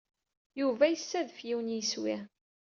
Yuba 0.59 0.85
yessadef 0.87 1.37
yiwen 1.47 1.67
n 1.71 1.73
yeswi. 1.77 2.15